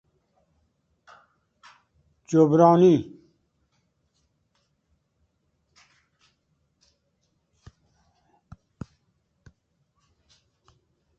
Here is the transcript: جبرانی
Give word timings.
جبرانی 2.27 3.13